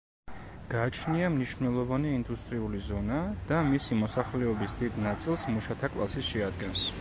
[0.69, 3.19] გააჩნია მნიშვნელოვანი ინდუსტრიული ზონა
[3.51, 6.87] და მისი მოსახლეობის დიდ ნაწილს მუშათა კლასი შეადგენს.